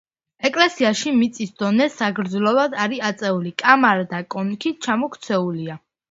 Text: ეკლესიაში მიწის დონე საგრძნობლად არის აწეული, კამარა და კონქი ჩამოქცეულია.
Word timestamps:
ეკლესიაში 0.47 1.11
მიწის 1.17 1.51
დონე 1.63 1.85
საგრძნობლად 1.95 2.73
არის 2.85 3.03
აწეული, 3.09 3.51
კამარა 3.63 4.07
და 4.15 4.23
კონქი 4.37 4.73
ჩამოქცეულია. 4.87 5.77